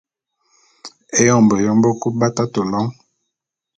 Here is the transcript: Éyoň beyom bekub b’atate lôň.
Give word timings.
Éyoň 1.19 1.43
beyom 1.49 1.77
bekub 1.83 2.13
b’atate 2.19 2.61
lôň. 2.71 2.87